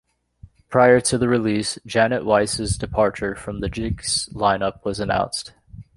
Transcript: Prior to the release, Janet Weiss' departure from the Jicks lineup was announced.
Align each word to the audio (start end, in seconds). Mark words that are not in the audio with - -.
Prior 0.67 0.99
to 0.99 1.19
the 1.19 1.27
release, 1.29 1.77
Janet 1.85 2.25
Weiss' 2.25 2.75
departure 2.75 3.35
from 3.35 3.59
the 3.59 3.69
Jicks 3.69 4.27
lineup 4.29 4.83
was 4.83 4.99
announced. 4.99 5.53